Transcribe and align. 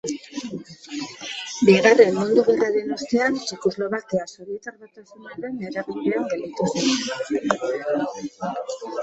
Bigarren 1.67 2.15
Mundu 2.19 2.45
Gerraren 2.47 2.95
ostean, 2.95 3.37
Txekoslovakia 3.49 4.25
Sobietar 4.33 4.75
Batasunaren 4.85 5.61
eraginpean 5.69 6.27
gelditu 6.33 6.73
zen. 6.73 6.91